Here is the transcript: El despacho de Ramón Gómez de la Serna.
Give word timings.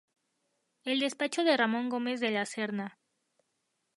El 0.83 0.99
despacho 0.99 1.43
de 1.43 1.55
Ramón 1.55 1.87
Gómez 1.89 2.19
de 2.21 2.31
la 2.31 2.47
Serna. 2.47 2.97